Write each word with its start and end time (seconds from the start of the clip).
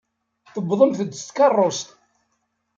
Tewwḍemt-d 0.53 1.11
s 1.17 1.21
tkeṛṛust. 1.23 1.87